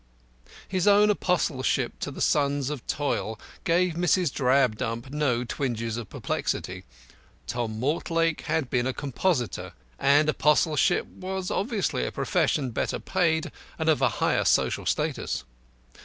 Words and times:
His 0.67 0.87
own 0.87 1.11
apostleship 1.11 1.99
to 1.99 2.09
the 2.09 2.21
sons 2.21 2.71
of 2.71 2.87
toil 2.87 3.39
gave 3.65 3.93
Mrs. 3.93 4.33
Drabdump 4.33 5.11
no 5.11 5.43
twinges 5.43 5.95
of 5.95 6.09
perplexity. 6.09 6.85
Tom 7.45 7.79
Mortlake 7.79 8.41
had 8.47 8.71
been 8.71 8.87
a 8.87 8.93
compositor; 8.93 9.73
and 9.99 10.27
apostleship 10.27 11.05
was 11.05 11.51
obviously 11.51 12.03
a 12.03 12.11
profession 12.11 12.71
better 12.71 12.97
paid 12.97 13.51
and 13.77 13.89
of 13.89 14.01
a 14.01 14.09
higher 14.17 14.43
social 14.43 14.87
status. 14.87 15.43